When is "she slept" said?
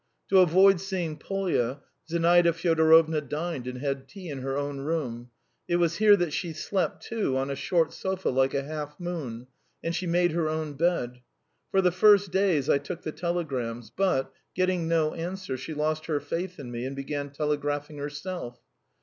6.33-7.03